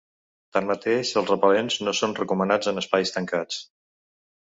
[0.55, 3.65] Tanmateix, els repel·lents no són recomanats en espais tancats.